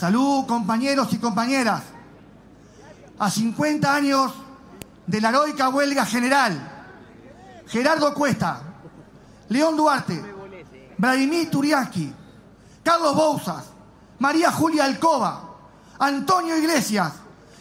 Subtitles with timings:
[0.00, 1.82] Salud, compañeros y compañeras.
[3.18, 4.32] A 50 años
[5.06, 6.86] de la heroica huelga general,
[7.66, 8.62] Gerardo Cuesta,
[9.50, 10.24] León Duarte,
[10.96, 12.14] Vladimir Turiansky,
[12.82, 13.64] Carlos Bouzas,
[14.20, 15.42] María Julia Alcoba,
[15.98, 17.12] Antonio Iglesias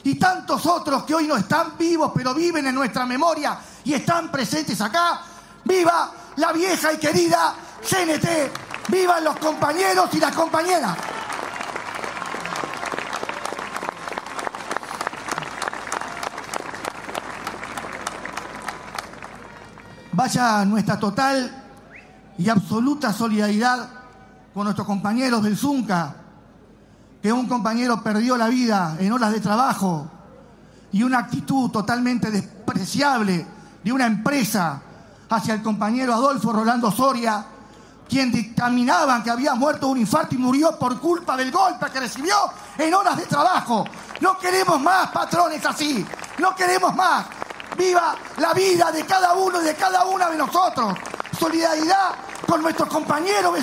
[0.06, 4.32] y tantos otros que hoy no están vivos, pero viven en nuestra memoria y están
[4.32, 5.24] presentes acá.
[5.66, 8.88] ¡Viva la vieja y querida CNT!
[8.88, 11.19] ¡Vivan los compañeros y las compañeras!
[20.20, 21.50] Vaya nuestra total
[22.38, 23.88] y absoluta solidaridad
[24.54, 26.14] con nuestros compañeros del Zunca,
[27.22, 30.12] que un compañero perdió la vida en horas de trabajo
[30.92, 33.48] y una actitud totalmente despreciable
[33.82, 34.82] de una empresa
[35.30, 37.46] hacia el compañero Adolfo Rolando Soria,
[38.10, 42.36] quien dictaminaban que había muerto un infarto y murió por culpa del golpe que recibió
[42.78, 43.86] en horas de trabajo.
[44.20, 46.06] No queremos más patrones así,
[46.40, 47.26] no queremos más.
[47.80, 50.98] Viva la vida de cada uno y de cada una de nosotros.
[51.40, 53.62] Solidaridad con nuestros compañeros de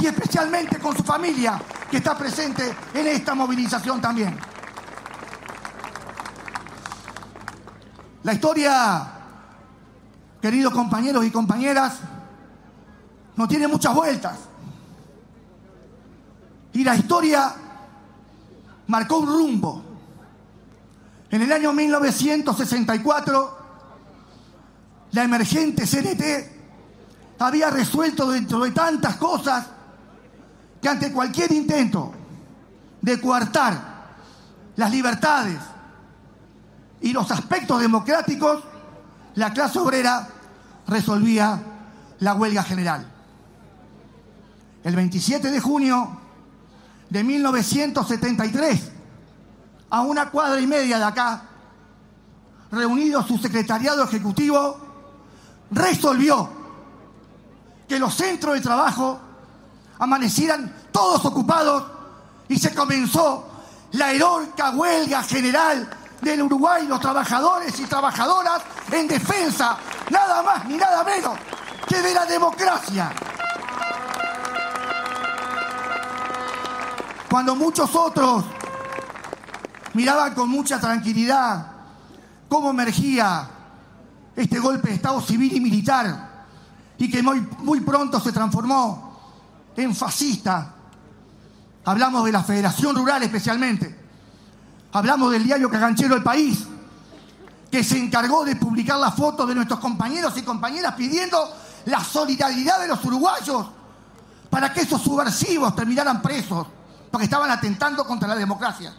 [0.00, 4.38] y especialmente con su familia que está presente en esta movilización también.
[8.22, 9.06] La historia,
[10.40, 11.98] queridos compañeros y compañeras,
[13.36, 14.38] no tiene muchas vueltas.
[16.72, 17.54] Y la historia
[18.86, 19.85] marcó un rumbo.
[21.36, 23.58] En el año 1964,
[25.12, 26.22] la emergente CNT
[27.40, 29.66] había resuelto dentro de tantas cosas
[30.80, 32.14] que ante cualquier intento
[33.02, 34.14] de coartar
[34.76, 35.58] las libertades
[37.02, 38.64] y los aspectos democráticos,
[39.34, 40.26] la clase obrera
[40.86, 41.60] resolvía
[42.20, 43.12] la huelga general.
[44.82, 46.18] El 27 de junio
[47.10, 48.95] de 1973,
[49.90, 51.42] a una cuadra y media de acá,
[52.70, 54.78] reunido su secretariado ejecutivo,
[55.70, 56.48] resolvió
[57.88, 59.18] que los centros de trabajo
[59.98, 61.84] amanecieran todos ocupados
[62.48, 63.48] y se comenzó
[63.92, 65.88] la heroica huelga general
[66.20, 69.76] del Uruguay, los trabajadores y trabajadoras en defensa,
[70.10, 71.38] nada más ni nada menos
[71.86, 73.12] que de la democracia.
[77.30, 78.44] Cuando muchos otros
[79.96, 81.72] miraban con mucha tranquilidad
[82.48, 83.48] cómo emergía
[84.36, 86.44] este golpe de Estado civil y militar
[86.98, 89.18] y que muy, muy pronto se transformó
[89.74, 90.74] en fascista.
[91.84, 94.04] Hablamos de la Federación Rural especialmente.
[94.92, 96.66] Hablamos del diario Caganchero El País,
[97.70, 101.38] que se encargó de publicar las fotos de nuestros compañeros y compañeras pidiendo
[101.86, 103.66] la solidaridad de los uruguayos
[104.50, 106.66] para que esos subversivos terminaran presos,
[107.10, 108.92] porque estaban atentando contra la democracia.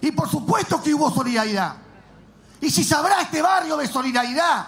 [0.00, 1.74] Y por supuesto que hubo solidaridad.
[2.60, 4.66] Y si sabrá este barrio de solidaridad,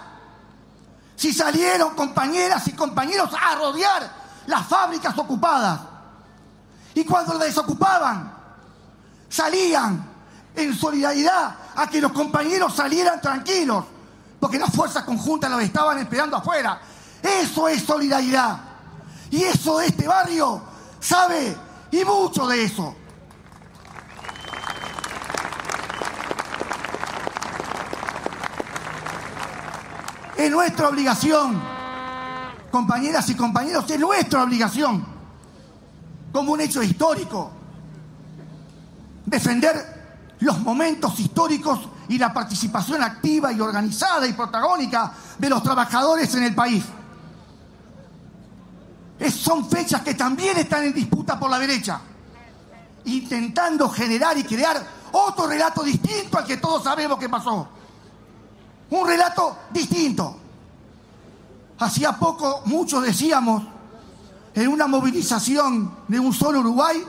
[1.15, 4.11] si salieron compañeras y compañeros a rodear
[4.47, 5.79] las fábricas ocupadas,
[6.93, 8.33] y cuando las desocupaban,
[9.29, 10.09] salían
[10.55, 13.85] en solidaridad a que los compañeros salieran tranquilos,
[14.39, 16.79] porque las fuerzas conjuntas los estaban esperando afuera.
[17.21, 18.57] Eso es solidaridad.
[19.29, 20.61] Y eso de este barrio
[20.99, 21.55] sabe
[21.91, 22.95] y mucho de eso.
[30.41, 31.61] Es nuestra obligación,
[32.71, 35.05] compañeras y compañeros, es nuestra obligación,
[36.33, 37.51] como un hecho histórico,
[39.23, 46.33] defender los momentos históricos y la participación activa y organizada y protagónica de los trabajadores
[46.33, 46.85] en el país.
[49.31, 52.01] Son fechas que también están en disputa por la derecha,
[53.05, 57.80] intentando generar y crear otro relato distinto al que todos sabemos que pasó.
[58.91, 60.37] Un relato distinto.
[61.79, 63.63] Hacía poco muchos decíamos,
[64.53, 67.03] en una movilización de un solo Uruguay,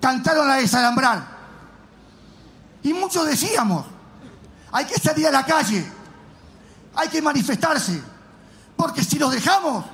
[0.00, 1.38] cantaron a desalambrar.
[2.82, 3.84] Y muchos decíamos,
[4.72, 5.86] hay que salir a la calle,
[6.94, 8.02] hay que manifestarse,
[8.76, 9.84] porque si los dejamos,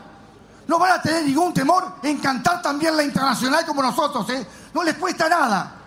[0.67, 4.47] no van a tener ningún temor en cantar también la internacional como nosotros, ¿eh?
[4.73, 5.84] no les cuesta nada.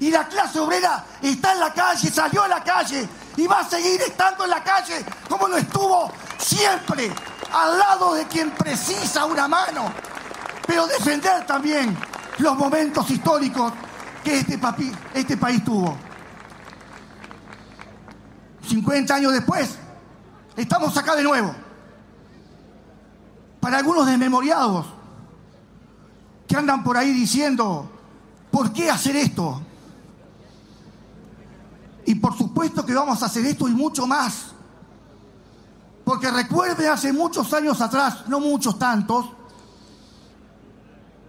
[0.00, 3.68] Y la clase obrera está en la calle, salió a la calle y va a
[3.68, 7.12] seguir estando en la calle como lo estuvo siempre,
[7.52, 9.92] al lado de quien precisa una mano,
[10.66, 11.96] pero defender también
[12.38, 13.72] los momentos históricos
[14.24, 14.58] que este,
[15.14, 15.96] este país tuvo.
[18.68, 19.76] 50 años después,
[20.56, 21.54] estamos acá de nuevo.
[23.60, 24.86] Para algunos desmemoriados
[26.48, 27.88] que andan por ahí diciendo
[28.52, 29.62] ¿Por qué hacer esto?
[32.04, 34.52] Y por supuesto que vamos a hacer esto y mucho más.
[36.04, 39.26] Porque recuerde hace muchos años atrás, no muchos tantos,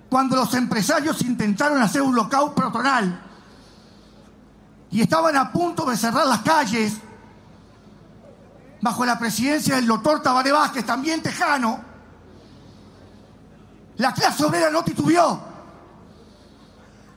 [0.09, 3.19] cuando los empresarios intentaron hacer un local patronal
[4.91, 6.93] y estaban a punto de cerrar las calles
[8.79, 11.79] bajo la presidencia del doctor Tabaré Vázquez, también tejano,
[13.97, 15.41] la clase obrera no titubeó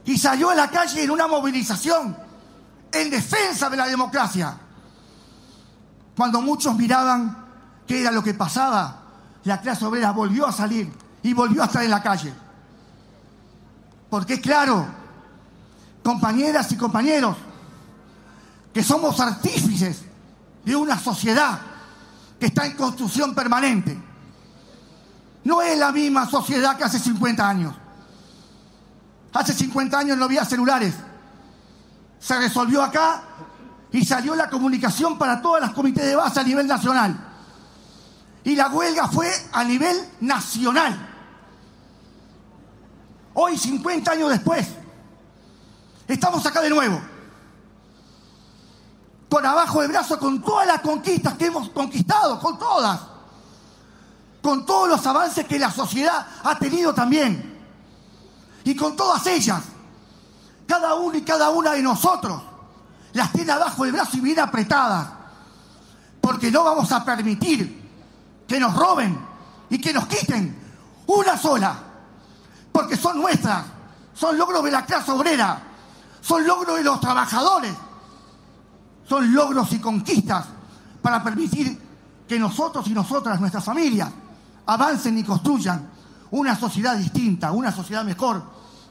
[0.04, 2.16] y salió a la calle en una movilización
[3.00, 4.56] en defensa de la democracia.
[6.16, 7.44] Cuando muchos miraban
[7.86, 9.02] qué era lo que pasaba,
[9.44, 12.32] la clase obrera volvió a salir y volvió a estar en la calle.
[14.08, 14.86] Porque es claro,
[16.02, 17.36] compañeras y compañeros,
[18.72, 20.02] que somos artífices
[20.64, 21.60] de una sociedad
[22.38, 23.96] que está en construcción permanente.
[25.44, 27.74] No es la misma sociedad que hace 50 años.
[29.32, 30.94] Hace 50 años no había celulares.
[32.18, 33.22] Se resolvió acá
[33.92, 37.16] y salió la comunicación para todas las comités de base a nivel nacional.
[38.44, 41.14] Y la huelga fue a nivel nacional.
[43.34, 44.66] Hoy, 50 años después,
[46.06, 47.00] estamos acá de nuevo.
[49.28, 53.00] Con abajo de brazo, con todas las conquistas que hemos conquistado, con todas.
[54.40, 57.58] Con todos los avances que la sociedad ha tenido también.
[58.64, 59.62] Y con todas ellas.
[60.66, 62.42] Cada uno y cada una de nosotros
[63.12, 65.08] las tiene abajo del brazo y bien apretadas.
[66.20, 67.84] Porque no vamos a permitir
[68.46, 69.18] que nos roben
[69.70, 70.56] y que nos quiten
[71.06, 71.86] una sola
[72.76, 73.64] porque son nuestras,
[74.12, 75.62] son logros de la clase obrera,
[76.20, 77.72] son logros de los trabajadores,
[79.08, 80.44] son logros y conquistas
[81.00, 81.80] para permitir
[82.28, 84.10] que nosotros y nosotras, nuestras familias,
[84.66, 85.88] avancen y construyan
[86.32, 88.42] una sociedad distinta, una sociedad mejor,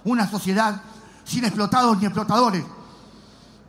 [0.04, 0.81] una sociedad
[1.25, 2.63] sin explotados ni explotadores.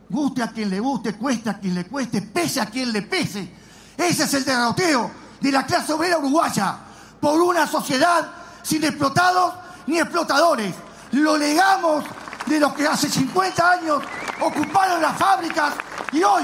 [0.09, 3.51] Guste a quien le guste, cueste a quien le cueste, pese a quien le pese.
[3.97, 5.11] Ese es el derroteo
[5.41, 6.77] de la clase obrera uruguaya
[7.19, 8.25] por una sociedad
[8.63, 9.53] sin explotados
[9.87, 10.73] ni explotadores.
[11.11, 12.05] Lo legamos
[12.45, 14.03] de los que hace 50 años
[14.39, 15.73] ocuparon las fábricas
[16.13, 16.43] y hoy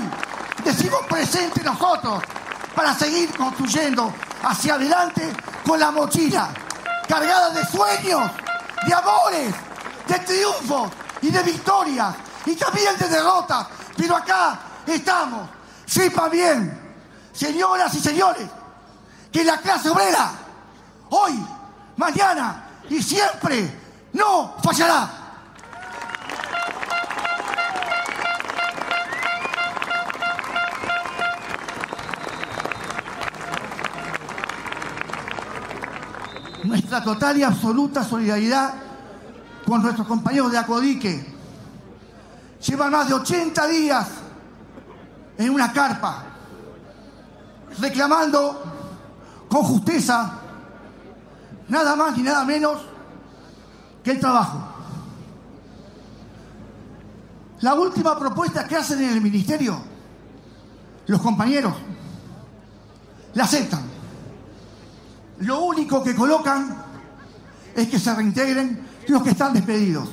[0.64, 2.22] decimos presente nosotros
[2.76, 4.14] para seguir construyendo
[4.44, 5.32] hacia adelante
[5.66, 6.50] con la mochila
[7.08, 8.32] cargada de sueños,
[8.86, 9.54] de amores,
[10.08, 10.92] de triunfos
[11.24, 12.16] y de victorias
[12.46, 13.68] y también de derrotas.
[13.96, 15.50] Pero acá estamos.
[15.86, 16.96] Sepa bien,
[17.32, 18.48] señoras y señores,
[19.32, 20.32] que la clase obrera
[21.10, 21.34] hoy,
[21.96, 23.80] mañana y siempre
[24.14, 25.20] no fallará.
[36.64, 38.83] Nuestra total y absoluta solidaridad
[39.74, 41.26] con nuestros compañeros de Acodique.
[42.64, 44.08] Llevan más de 80 días
[45.36, 46.26] en una carpa,
[47.80, 48.62] reclamando
[49.50, 50.32] con justeza
[51.70, 52.82] nada más ni nada menos
[54.04, 54.62] que el trabajo.
[57.62, 59.82] La última propuesta que hacen en el ministerio,
[61.08, 61.74] los compañeros,
[63.34, 63.82] la aceptan.
[65.40, 66.78] Lo único que colocan
[67.76, 70.10] es que se reintegren los que están despedidos.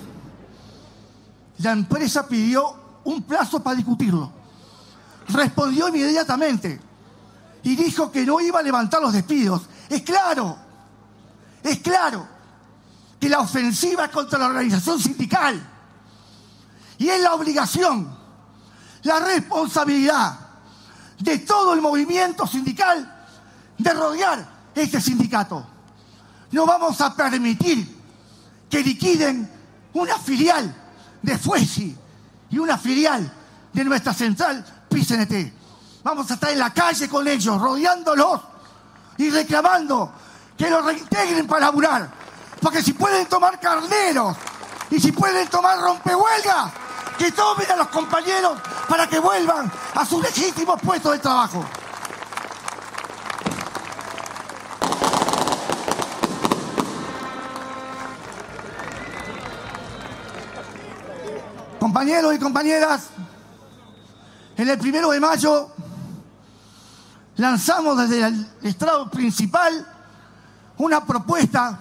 [1.59, 2.75] La empresa pidió
[3.05, 4.31] un plazo para discutirlo.
[5.29, 6.81] Respondió inmediatamente
[7.63, 9.63] y dijo que no iba a levantar los despidos.
[9.89, 10.57] Es claro,
[11.63, 12.27] es claro
[13.19, 15.69] que la ofensiva es contra la organización sindical
[16.99, 18.11] y es la obligación,
[19.03, 20.39] la responsabilidad
[21.19, 23.27] de todo el movimiento sindical
[23.77, 25.67] de rodear este sindicato.
[26.53, 28.00] No vamos a permitir
[28.71, 29.51] que liquiden
[29.95, 30.75] una filial
[31.21, 31.97] de Fuesi
[32.51, 33.31] y una filial
[33.73, 35.53] de nuestra central PCNT.
[36.03, 38.41] Vamos a estar en la calle con ellos, rodeándolos
[39.19, 40.13] y reclamando
[40.57, 42.11] que lo reintegren para laburar.
[42.61, 44.37] Porque si pueden tomar carneros
[44.91, 46.73] y si pueden tomar rompehuelgas,
[47.19, 48.59] que tomen a los compañeros
[48.89, 51.65] para que vuelvan a sus legítimos puestos de trabajo.
[61.91, 63.09] Compañeros y compañeras,
[64.57, 65.73] en el primero de mayo
[67.35, 69.85] lanzamos desde el estrado principal
[70.79, 71.81] una propuesta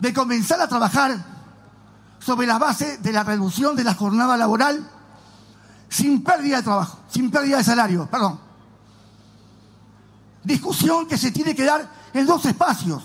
[0.00, 1.16] de comenzar a trabajar
[2.18, 4.84] sobre la base de la reducción de la jornada laboral
[5.88, 8.40] sin pérdida de trabajo, sin pérdida de salario, perdón.
[10.42, 13.00] Discusión que se tiene que dar en dos espacios.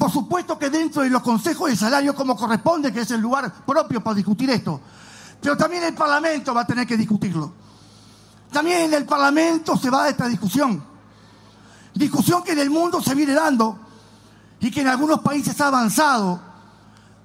[0.00, 3.52] Por supuesto que dentro de los consejos de salario, como corresponde, que es el lugar
[3.66, 4.80] propio para discutir esto.
[5.42, 7.52] Pero también el Parlamento va a tener que discutirlo.
[8.50, 10.82] También en el Parlamento se va a esta discusión.
[11.92, 13.78] Discusión que en el mundo se viene dando
[14.58, 16.40] y que en algunos países ha avanzado.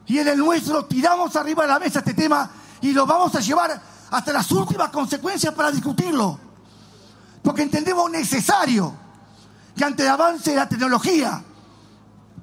[0.06, 2.52] Y en el nuestro tiramos arriba de la mesa este tema
[2.82, 6.38] y lo vamos a llevar hasta las últimas consecuencias para discutirlo.
[7.42, 8.94] Porque entendemos necesario
[9.78, 11.42] que ante el avance de la tecnología,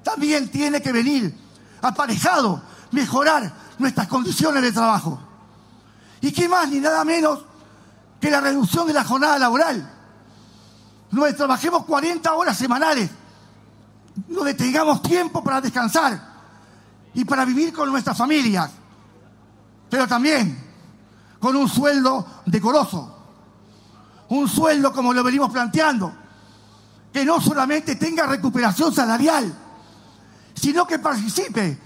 [0.03, 1.35] también tiene que venir
[1.81, 5.21] aparejado, mejorar nuestras condiciones de trabajo.
[6.21, 7.41] ¿Y qué más ni nada menos
[8.21, 9.91] que la reducción de la jornada laboral?
[11.11, 13.11] No trabajemos 40 horas semanales,
[14.29, 16.33] no tengamos tiempo para descansar
[17.15, 18.71] y para vivir con nuestras familias,
[19.91, 20.59] pero también
[21.39, 23.19] con un sueldo decoroso,
[24.29, 26.13] un sueldo como lo venimos planteando,
[27.13, 29.53] que no solamente tenga recuperación salarial,
[30.63, 31.77] sino que participe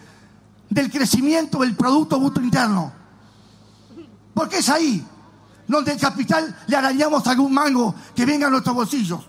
[0.68, 2.92] del crecimiento del Producto Bruto Interno.
[4.34, 5.02] Porque es ahí
[5.66, 9.20] donde el capital le arañamos algún mango que venga a nuestros bolsillos.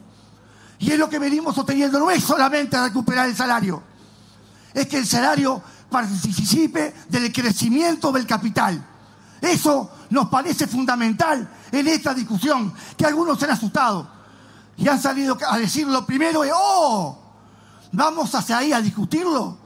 [0.80, 3.82] Y es lo que venimos sosteniendo, no es solamente recuperar el salario,
[4.74, 8.86] es que el salario participe del crecimiento del capital.
[9.40, 14.10] Eso nos parece fundamental en esta discusión, que algunos se han asustado
[14.76, 17.27] y han salido a decir lo primero es, oh,
[17.92, 19.58] Vamos hacia ahí a discutirlo,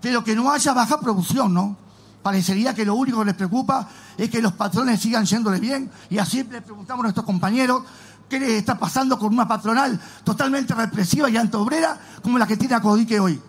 [0.00, 1.76] pero que no haya baja producción, ¿no?
[2.22, 6.18] Parecería que lo único que les preocupa es que los patrones sigan yéndole bien y
[6.18, 7.82] así le preguntamos a nuestros compañeros
[8.28, 12.74] qué les está pasando con una patronal totalmente represiva y antiobrera como la que tiene
[12.74, 13.40] a hoy.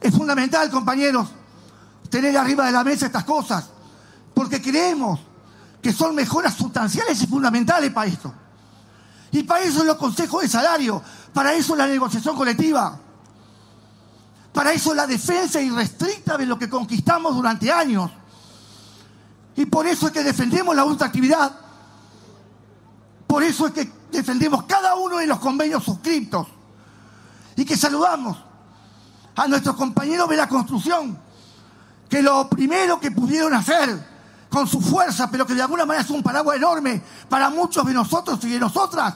[0.00, 1.28] Es fundamental, compañeros,
[2.08, 3.68] tener arriba de la mesa estas cosas,
[4.34, 5.20] porque creemos
[5.82, 8.34] que son mejoras sustanciales y fundamentales para esto.
[9.32, 12.98] Y para eso los consejos de salario, para eso la negociación colectiva,
[14.52, 18.10] para eso la defensa irrestricta de lo que conquistamos durante años.
[19.56, 21.52] Y por eso es que defendemos la ultraactividad.
[23.26, 26.48] Por eso es que defendemos cada uno de los convenios suscriptos.
[27.56, 28.36] Y que saludamos
[29.36, 31.18] a nuestros compañeros de la construcción,
[32.08, 34.09] que lo primero que pudieron hacer
[34.50, 37.94] con su fuerza, pero que de alguna manera es un paraguas enorme para muchos de
[37.94, 39.14] nosotros y de nosotras.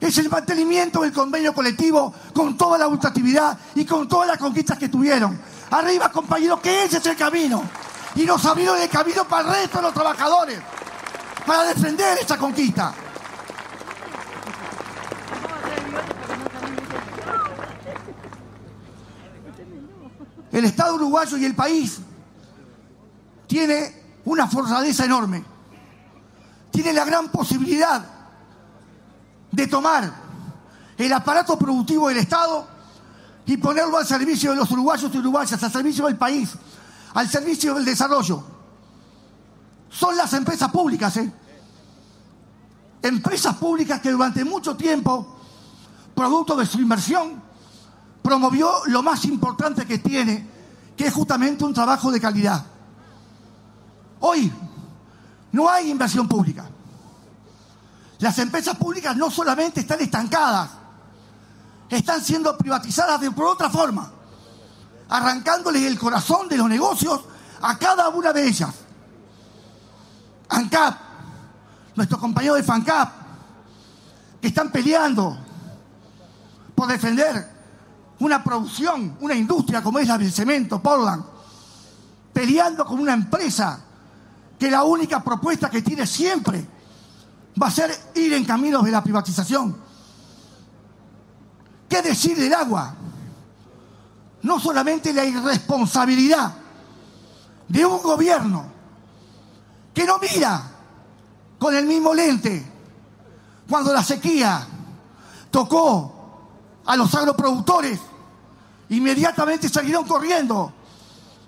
[0.00, 4.78] Es el mantenimiento del convenio colectivo con toda la ultractividad y con todas las conquistas
[4.78, 5.38] que tuvieron.
[5.70, 7.62] Arriba, compañeros, que ese es el camino.
[8.14, 10.60] Y nos abrieron el camino para el resto de los trabajadores,
[11.46, 12.94] para defender esa conquista.
[20.52, 21.98] El Estado uruguayo y el país
[23.46, 25.44] tiene una fortaleza enorme.
[26.70, 28.04] Tiene la gran posibilidad
[29.50, 30.10] de tomar
[30.96, 32.66] el aparato productivo del Estado
[33.44, 36.50] y ponerlo al servicio de los uruguayos y uruguayas, al servicio del país,
[37.14, 38.42] al servicio del desarrollo.
[39.90, 41.32] Son las empresas públicas, ¿eh?
[43.02, 45.36] Empresas públicas que durante mucho tiempo,
[46.14, 47.42] producto de su inversión,
[48.22, 50.48] promovió lo más importante que tiene,
[50.96, 52.64] que es justamente un trabajo de calidad.
[54.24, 54.52] Hoy
[55.50, 56.64] no hay inversión pública.
[58.20, 60.70] Las empresas públicas no solamente están estancadas,
[61.88, 64.12] están siendo privatizadas de por otra forma,
[65.08, 67.20] arrancándoles el corazón de los negocios
[67.60, 68.70] a cada una de ellas.
[70.48, 70.94] ANCAP,
[71.96, 73.12] nuestros compañeros de FANCAP,
[74.40, 75.36] que están peleando
[76.76, 77.50] por defender
[78.20, 81.24] una producción, una industria como es la del cemento, Portland,
[82.32, 83.86] peleando con una empresa
[84.62, 86.64] que la única propuesta que tiene siempre
[87.60, 89.76] va a ser ir en caminos de la privatización.
[91.88, 92.94] ¿Qué decir del agua?
[94.42, 96.54] No solamente la irresponsabilidad
[97.66, 98.66] de un gobierno
[99.92, 100.62] que no mira
[101.58, 102.64] con el mismo lente
[103.68, 104.64] cuando la sequía
[105.50, 107.98] tocó a los agroproductores,
[108.90, 110.72] inmediatamente salieron corriendo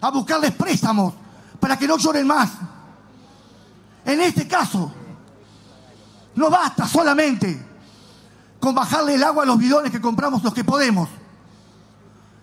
[0.01, 1.15] a buscarles préstamos
[1.61, 2.51] para que no lloren más.
[4.05, 4.93] En este caso,
[6.35, 7.65] no basta solamente
[8.61, 11.09] con bajarle el agua a los bidones que compramos los que podemos,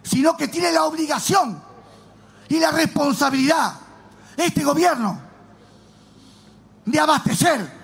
[0.03, 1.61] sino que tiene la obligación
[2.47, 3.73] y la responsabilidad
[4.37, 5.19] este gobierno
[6.85, 7.81] de abastecer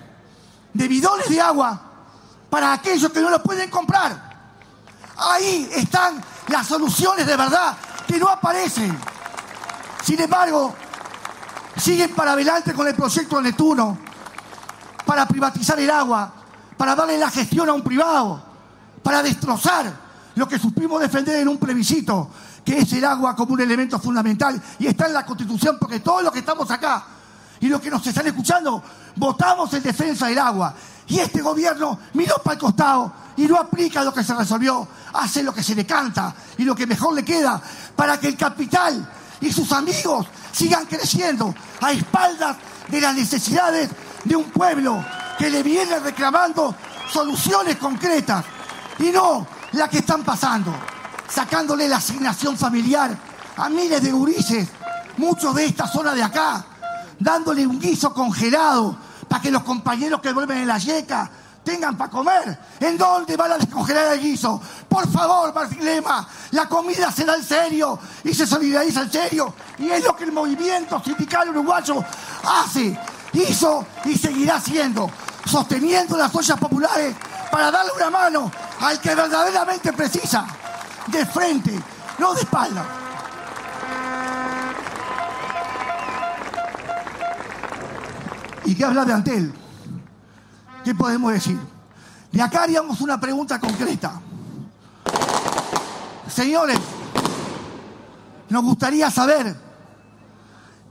[0.72, 1.80] de bidones de agua
[2.50, 4.28] para aquellos que no lo pueden comprar.
[5.16, 8.96] Ahí están las soluciones de verdad que no aparecen.
[10.02, 10.74] Sin embargo,
[11.78, 13.98] siguen para adelante con el proyecto de Neptuno
[15.06, 16.34] para privatizar el agua
[16.78, 18.40] para darle la gestión a un privado,
[19.02, 19.92] para destrozar
[20.36, 22.30] lo que supimos defender en un plebiscito,
[22.64, 26.22] que es el agua como un elemento fundamental y está en la Constitución, porque todos
[26.22, 27.04] los que estamos acá
[27.60, 28.82] y los que nos están escuchando
[29.16, 30.72] votamos en defensa del agua.
[31.08, 35.42] Y este gobierno miró para el costado y no aplica lo que se resolvió, hace
[35.42, 37.60] lo que se le canta y lo que mejor le queda
[37.96, 42.56] para que el capital y sus amigos sigan creciendo a espaldas
[42.88, 43.90] de las necesidades
[44.24, 45.04] de un pueblo
[45.38, 46.74] que le viene reclamando
[47.12, 48.44] soluciones concretas
[48.98, 50.72] y no la que están pasando,
[51.28, 53.16] sacándole la asignación familiar
[53.56, 54.68] a miles de gurises,
[55.16, 56.64] muchos de esta zona de acá,
[57.18, 58.96] dándole un guiso congelado
[59.28, 61.30] para que los compañeros que vuelven en la yeca
[61.68, 62.58] tengan para comer.
[62.80, 64.60] ¿En dónde van a descongelar el guiso?
[64.88, 69.54] Por favor, Martín Lema, la comida se da en serio y se solidariza en serio.
[69.78, 72.02] Y es lo que el movimiento sindical uruguayo
[72.42, 72.98] hace,
[73.34, 75.10] hizo y seguirá haciendo,
[75.44, 77.14] sosteniendo las ollas populares
[77.52, 80.46] para darle una mano al que verdaderamente precisa,
[81.08, 81.78] de frente,
[82.18, 82.86] no de espalda.
[88.64, 89.67] ¿Y qué habla de Antel?
[90.88, 91.60] ¿Qué podemos decir?
[92.32, 94.22] De acá haríamos una pregunta concreta.
[96.26, 96.78] Señores,
[98.48, 99.54] nos gustaría saber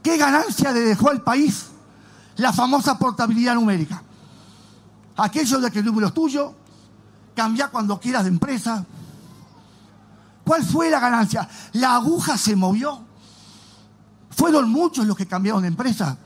[0.00, 1.70] qué ganancia le dejó al país
[2.36, 4.00] la famosa portabilidad numérica.
[5.16, 6.54] Aquello de que el número es tuyo,
[7.34, 8.86] cambia cuando quieras de empresa.
[10.44, 11.48] ¿Cuál fue la ganancia?
[11.72, 13.00] La aguja se movió.
[14.30, 16.16] Fueron muchos los que cambiaron de empresa.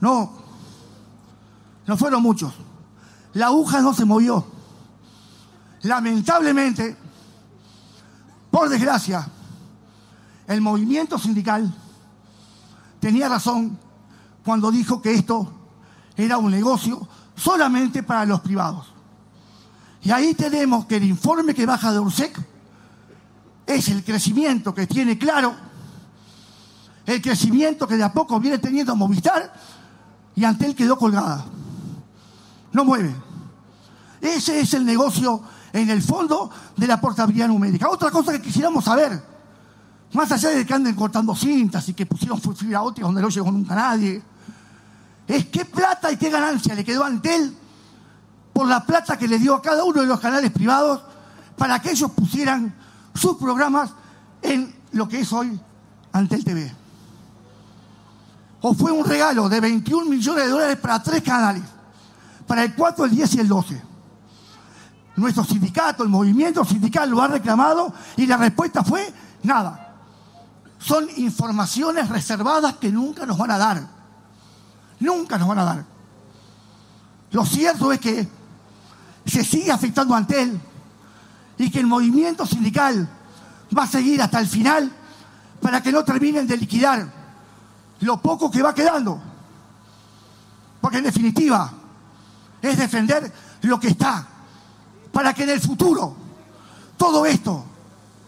[0.00, 0.47] No,
[1.88, 2.52] no fueron muchos.
[3.32, 4.46] La aguja no se movió.
[5.82, 6.96] Lamentablemente,
[8.50, 9.26] por desgracia,
[10.46, 11.74] el movimiento sindical
[13.00, 13.78] tenía razón
[14.44, 15.50] cuando dijo que esto
[16.14, 18.92] era un negocio solamente para los privados.
[20.02, 22.38] Y ahí tenemos que el informe que baja de URSEC
[23.66, 25.54] es el crecimiento que tiene claro,
[27.06, 29.54] el crecimiento que de a poco viene teniendo Movistar
[30.34, 31.46] y ante él quedó colgada.
[32.72, 33.14] No mueve.
[34.20, 37.88] Ese es el negocio en el fondo de la portabilidad numérica.
[37.88, 39.22] Otra cosa que quisiéramos saber,
[40.12, 43.50] más allá de que anden cortando cintas y que pusieron fibra óptica donde no llegó
[43.50, 44.22] nunca nadie,
[45.26, 47.54] es qué plata y qué ganancia le quedó a Antel
[48.52, 51.02] por la plata que le dio a cada uno de los canales privados
[51.56, 52.74] para que ellos pusieran
[53.14, 53.90] sus programas
[54.42, 55.60] en lo que es hoy
[56.12, 56.74] Antel TV.
[58.60, 61.62] O fue un regalo de 21 millones de dólares para tres canales,
[62.48, 63.82] para el 4, el 10 y el 12.
[65.16, 69.94] Nuestro sindicato, el movimiento sindical lo ha reclamado y la respuesta fue nada.
[70.78, 73.86] Son informaciones reservadas que nunca nos van a dar.
[75.00, 75.84] Nunca nos van a dar.
[77.30, 78.26] Lo cierto es que
[79.26, 80.58] se sigue afectando a Antel
[81.58, 83.08] y que el movimiento sindical
[83.76, 84.90] va a seguir hasta el final
[85.60, 87.06] para que no terminen de liquidar
[88.00, 89.20] lo poco que va quedando.
[90.80, 91.72] Porque en definitiva
[92.62, 94.26] es defender lo que está
[95.12, 96.16] para que en el futuro
[96.96, 97.64] todo esto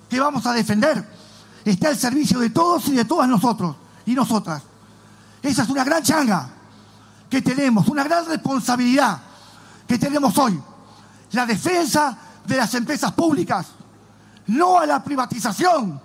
[0.08, 1.04] que vamos a defender
[1.64, 4.62] esté al servicio de todos y de todas nosotros y nosotras.
[5.42, 6.48] Esa es una gran changa
[7.28, 9.18] que tenemos, una gran responsabilidad
[9.86, 10.60] que tenemos hoy.
[11.32, 13.66] La defensa de las empresas públicas,
[14.48, 16.00] no a la privatización,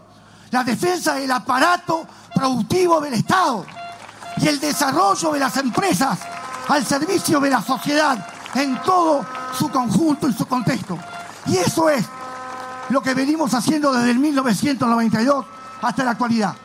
[0.52, 3.66] la defensa del aparato productivo del Estado
[4.38, 6.20] y el desarrollo de las empresas
[6.68, 9.26] al servicio de la sociedad en todo
[9.58, 10.98] su conjunto y su contexto.
[11.48, 12.06] Y eso es
[12.90, 15.46] lo que venimos haciendo desde el 1992
[15.82, 16.56] hasta la actualidad.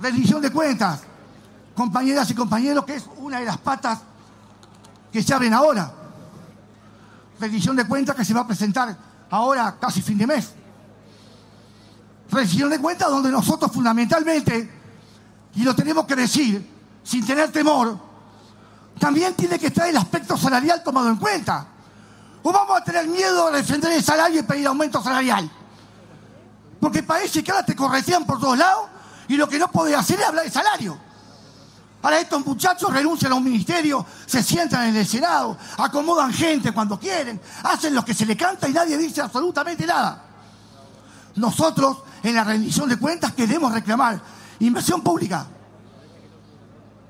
[0.00, 1.00] Rendición de cuentas,
[1.74, 4.00] compañeras y compañeros, que es una de las patas
[5.12, 5.92] que se abren ahora.
[7.38, 8.96] Rendición de cuentas que se va a presentar
[9.30, 10.52] ahora casi fin de mes.
[12.30, 14.70] Rendición de cuentas donde nosotros fundamentalmente,
[15.54, 16.79] y lo tenemos que decir
[17.10, 17.98] sin tener temor,
[18.96, 21.66] también tiene que estar el aspecto salarial tomado en cuenta.
[22.40, 25.50] ¿O vamos a tener miedo a defender el salario y pedir aumento salarial?
[26.78, 28.88] Porque parece que ahora te corretean por todos lados
[29.26, 30.96] y lo que no podés hacer es hablar de salario.
[32.00, 36.96] Para estos muchachos renuncian a un ministerio, se sientan en el Senado, acomodan gente cuando
[36.96, 40.26] quieren, hacen lo que se le canta y nadie dice absolutamente nada.
[41.34, 44.20] Nosotros en la rendición de cuentas queremos reclamar
[44.60, 45.44] inversión pública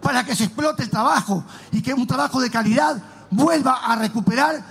[0.03, 2.97] para que se explote el trabajo y que un trabajo de calidad
[3.31, 4.63] vuelva a recuperar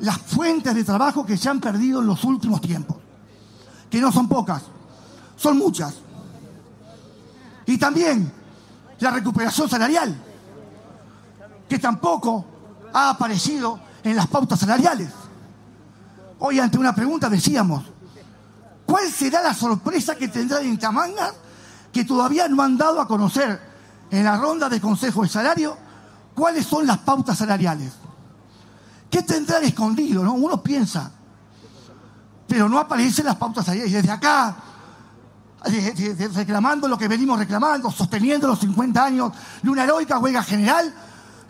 [0.00, 2.96] las fuentes de trabajo que se han perdido en los últimos tiempos,
[3.90, 4.62] que no son pocas,
[5.36, 5.94] son muchas.
[7.66, 8.32] Y también
[9.00, 10.16] la recuperación salarial,
[11.68, 12.44] que tampoco
[12.92, 15.10] ha aparecido en las pautas salariales.
[16.38, 17.84] Hoy ante una pregunta decíamos,
[18.86, 21.34] ¿cuál será la sorpresa que tendrá Intamanga
[21.92, 23.67] que todavía no han dado a conocer
[24.10, 25.76] en la ronda de consejo de salario
[26.34, 27.92] cuáles son las pautas salariales?
[29.10, 30.22] ¿Qué tendrán escondido?
[30.22, 30.34] No?
[30.34, 31.10] Uno piensa,
[32.46, 33.92] pero no aparecen las pautas salariales.
[33.92, 34.56] Desde acá,
[36.34, 40.94] reclamando lo que venimos reclamando, sosteniendo los 50 años de una heroica huelga general,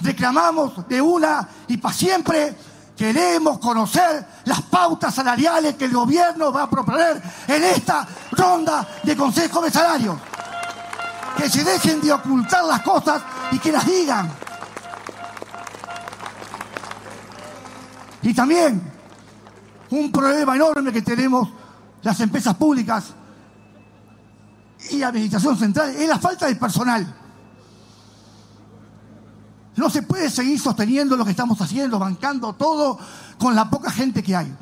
[0.01, 2.57] reclamamos de una y para siempre
[2.99, 9.17] Queremos conocer las pautas salariales que el gobierno va a proponer en esta ronda de
[9.17, 10.19] consejo de salario.
[11.39, 13.23] Que se dejen de ocultar las cosas
[13.53, 14.31] y que las digan.
[18.23, 18.83] Y también
[19.91, 21.49] un problema enorme que tenemos
[22.03, 23.15] las empresas públicas
[24.91, 27.15] y la administración central es la falta de personal.
[29.77, 32.99] No se puede seguir sosteniendo lo que estamos haciendo, bancando todo
[33.39, 34.55] con la poca gente que hay.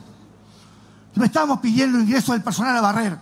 [1.14, 3.18] No estamos pidiendo ingreso del personal a barrer.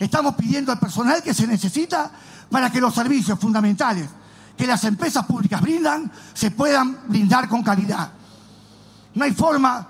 [0.00, 2.10] Estamos pidiendo el personal que se necesita
[2.50, 4.08] para que los servicios fundamentales
[4.60, 8.10] que las empresas públicas brindan se puedan brindar con calidad.
[9.14, 9.88] No hay forma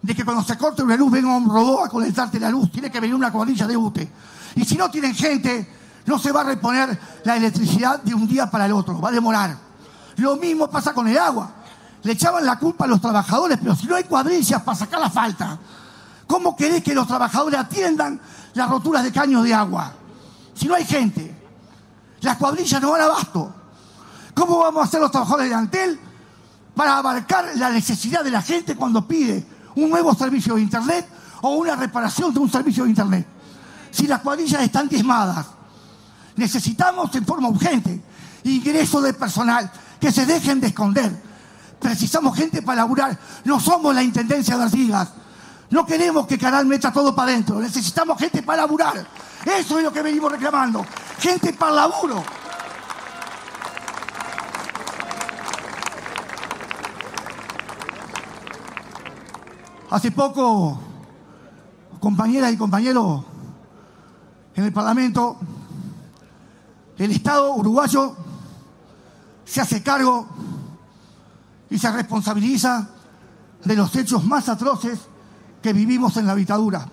[0.00, 2.70] de que cuando se corte una luz venga un robot a conectarte la luz.
[2.70, 4.08] Tiene que venir una cuadrilla de UTE.
[4.54, 5.68] Y si no tienen gente,
[6.06, 9.00] no se va a reponer la electricidad de un día para el otro.
[9.00, 9.56] Va a demorar.
[10.18, 11.50] Lo mismo pasa con el agua.
[12.04, 15.10] Le echaban la culpa a los trabajadores, pero si no hay cuadrillas para sacar la
[15.10, 15.58] falta,
[16.26, 18.20] ¿cómo querés que los trabajadores atiendan
[18.54, 19.92] las roturas de caños de agua?
[20.54, 21.34] Si no hay gente,
[22.20, 23.54] las cuadrillas no van a abasto.
[24.34, 26.00] ¿Cómo vamos a hacer los trabajadores de Antel
[26.74, 31.08] para abarcar la necesidad de la gente cuando pide un nuevo servicio de Internet
[31.42, 33.26] o una reparación de un servicio de Internet?
[33.90, 35.46] Si las cuadrillas están diezmadas,
[36.36, 38.02] necesitamos en forma urgente
[38.44, 41.22] ingreso de personal que se dejen de esconder.
[41.80, 43.18] Precisamos gente para laburar.
[43.44, 45.08] No somos la Intendencia de Artigas.
[45.70, 47.58] No queremos que Canal meta todo para adentro.
[47.58, 49.06] Necesitamos gente para laburar.
[49.44, 50.84] Eso es lo que venimos reclamando.
[51.18, 52.22] Gente para laburo.
[59.90, 60.78] Hace poco,
[62.00, 63.24] compañeras y compañeros
[64.54, 65.38] en el Parlamento,
[66.98, 68.16] el Estado uruguayo
[69.44, 70.26] se hace cargo
[71.70, 72.88] y se responsabiliza
[73.64, 74.98] de los hechos más atroces
[75.62, 76.86] que vivimos en la dictadura,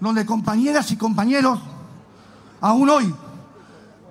[0.00, 1.58] donde compañeras y compañeros
[2.60, 3.14] aún hoy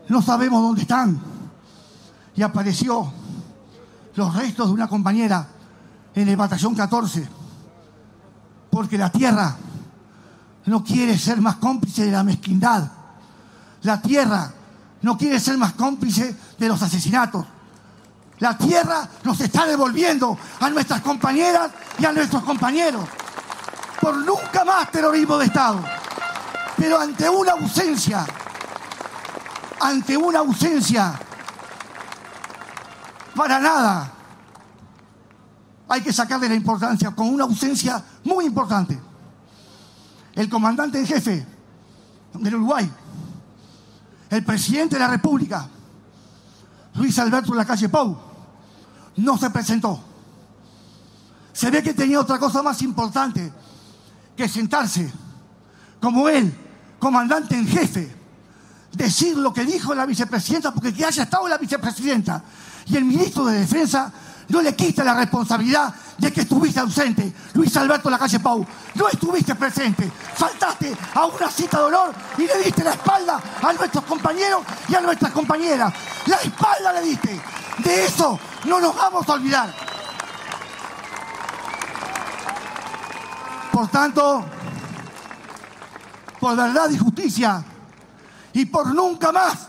[0.09, 1.19] no sabemos dónde están
[2.35, 3.11] y apareció
[4.15, 5.47] los restos de una compañera
[6.13, 7.27] en el batallón 14,
[8.69, 9.55] porque la tierra
[10.65, 12.91] no quiere ser más cómplice de la mezquindad.
[13.83, 14.51] La tierra
[15.01, 17.45] no quiere ser más cómplice de los asesinatos.
[18.39, 23.03] La tierra nos está devolviendo a nuestras compañeras y a nuestros compañeros
[23.99, 25.83] por nunca más terrorismo de Estado.
[26.77, 28.25] Pero ante una ausencia,
[29.79, 31.19] ante una ausencia,
[33.35, 34.13] para nada
[35.89, 38.99] hay que sacarle la importancia, con una ausencia muy importante.
[40.33, 41.47] El comandante en jefe
[42.33, 42.91] del Uruguay,
[44.29, 45.67] el presidente de la República,
[46.93, 48.26] Luis Alberto de la calle Pau,
[49.17, 49.99] no se presentó.
[51.53, 53.51] Se ve que tenía otra cosa más importante
[54.35, 55.11] que sentarse
[55.99, 56.53] como él,
[56.99, 58.15] comandante en jefe,
[58.93, 62.43] decir lo que dijo la vicepresidenta, porque que haya estado la vicepresidenta
[62.85, 64.11] y el ministro de Defensa
[64.49, 67.33] no le quita la responsabilidad de que estuviste ausente.
[67.53, 70.09] Luis Alberto la calle Pau, no estuviste presente.
[70.35, 74.95] Faltaste a una cita de honor y le diste la espalda a nuestros compañeros y
[74.95, 75.93] a nuestras compañeras.
[76.27, 77.41] La espalda le diste.
[77.79, 79.73] De eso no nos vamos a olvidar.
[83.71, 84.43] Por tanto,
[86.39, 87.63] por verdad y justicia
[88.53, 89.67] y por nunca más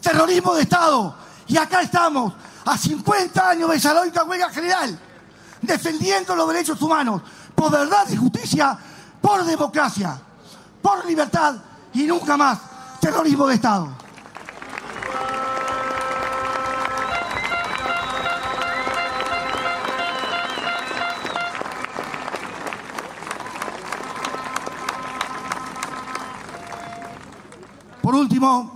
[0.00, 1.14] terrorismo de Estado.
[1.48, 2.32] Y acá estamos
[2.64, 4.98] a 50 años de esa heroica huelga general,
[5.60, 7.22] defendiendo los derechos humanos,
[7.54, 8.78] por verdad y justicia,
[9.20, 10.20] por democracia,
[10.80, 11.56] por libertad
[11.94, 12.58] y nunca más
[13.00, 14.01] terrorismo de Estado.
[28.42, 28.72] Último,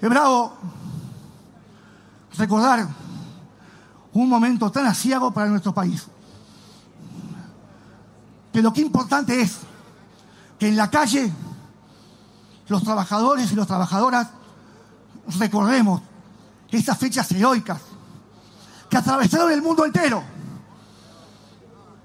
[0.00, 0.52] es bravo
[2.38, 2.86] recordar
[4.12, 6.06] un momento tan asiago para nuestro país.
[8.52, 9.58] Que lo que importante es
[10.56, 11.32] que en la calle
[12.68, 14.28] los trabajadores y las trabajadoras
[15.36, 16.02] recordemos
[16.70, 17.80] esas fechas heroicas
[18.88, 20.22] que atravesaron el mundo entero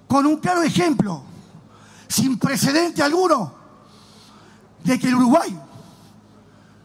[0.08, 1.22] con un claro ejemplo,
[2.08, 3.61] sin precedente alguno,
[4.84, 5.58] de que el Uruguay,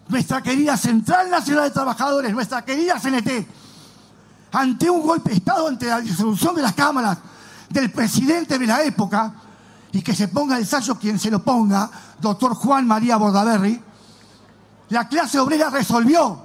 [0.08, 3.46] nuestra querida Central Nacional de Trabajadores, nuestra querida CNT,
[4.52, 7.18] ante un golpe de Estado, ante la disolución de las cámaras
[7.68, 9.34] del presidente de la época,
[9.92, 13.82] y que se ponga el sallo quien se lo ponga, doctor Juan María Bordaberry,
[14.90, 16.42] la clase obrera resolvió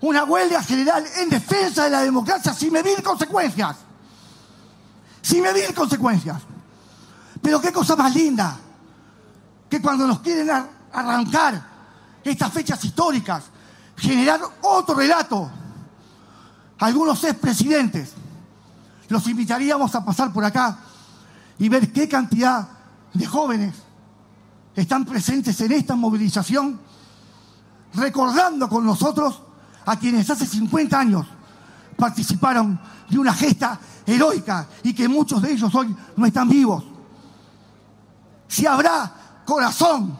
[0.00, 3.76] una huelga general en defensa de la democracia sin medir consecuencias.
[5.22, 6.40] Sin medir consecuencias.
[7.42, 8.56] Pero qué cosa más linda
[9.68, 10.48] que cuando nos quieren
[10.92, 11.62] arrancar
[12.24, 13.44] estas fechas históricas,
[13.96, 15.50] generar otro relato.
[16.78, 18.12] Algunos expresidentes,
[19.08, 20.78] los invitaríamos a pasar por acá
[21.58, 22.68] y ver qué cantidad
[23.12, 23.74] de jóvenes
[24.76, 26.78] están presentes en esta movilización,
[27.94, 29.42] recordando con nosotros
[29.84, 31.26] a quienes hace 50 años
[31.96, 32.78] participaron
[33.08, 36.84] de una gesta heroica y que muchos de ellos hoy no están vivos.
[38.46, 39.12] Si habrá
[39.48, 40.14] corazón,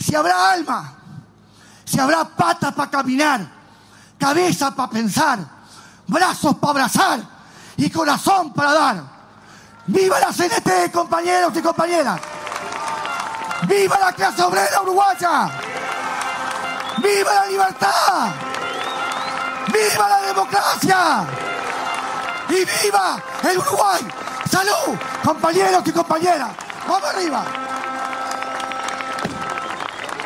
[0.00, 0.94] si habrá alma,
[1.84, 3.46] si habrá patas para caminar,
[4.18, 5.38] cabeza para pensar,
[6.08, 7.20] brazos para abrazar
[7.76, 9.02] y corazón para dar.
[9.86, 12.20] ¡Viva la CNT, compañeros y compañeras!
[13.68, 15.48] ¡Viva la clase obrera uruguaya!
[16.98, 18.32] ¡Viva la libertad!
[19.72, 21.24] ¡Viva la democracia!
[22.48, 24.00] ¡Y viva el Uruguay!
[24.50, 26.50] ¡Salud, compañeros y compañeras!
[26.88, 27.44] ¡Vamos arriba!